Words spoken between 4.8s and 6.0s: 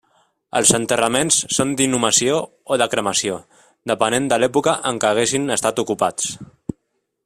en què haguessin estat